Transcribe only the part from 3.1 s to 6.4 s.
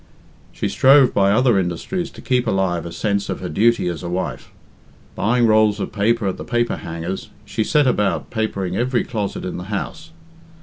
of her duty as a wife. Buying rolls of paper at